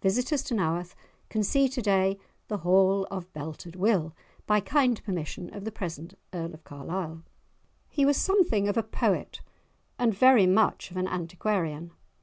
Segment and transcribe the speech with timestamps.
[0.00, 0.96] Visitors to Naworth
[1.28, 4.14] can see to day the "hall of Belted Will,"
[4.46, 7.24] by kind permission of the present Earl of Carlisle.
[7.90, 9.42] He was something of a poet
[9.98, 11.90] and very much of an antiquarian.